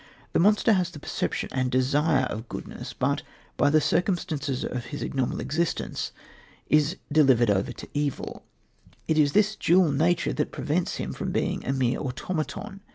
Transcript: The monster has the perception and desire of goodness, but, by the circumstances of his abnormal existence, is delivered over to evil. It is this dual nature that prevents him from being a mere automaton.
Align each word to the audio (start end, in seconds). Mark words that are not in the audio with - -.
The 0.33 0.39
monster 0.39 0.73
has 0.73 0.89
the 0.89 0.97
perception 0.97 1.49
and 1.51 1.69
desire 1.69 2.25
of 2.25 2.49
goodness, 2.49 2.91
but, 2.91 3.21
by 3.55 3.69
the 3.69 3.79
circumstances 3.79 4.65
of 4.65 4.85
his 4.85 5.03
abnormal 5.03 5.39
existence, 5.39 6.11
is 6.71 6.97
delivered 7.11 7.51
over 7.51 7.71
to 7.71 7.87
evil. 7.93 8.43
It 9.07 9.19
is 9.19 9.33
this 9.33 9.55
dual 9.55 9.91
nature 9.91 10.33
that 10.33 10.51
prevents 10.51 10.95
him 10.95 11.13
from 11.13 11.31
being 11.31 11.63
a 11.65 11.71
mere 11.73 11.99
automaton. 11.99 12.81